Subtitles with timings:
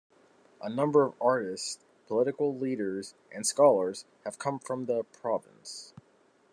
[0.59, 5.93] A number of artists, political leaders and scholars have come from the province.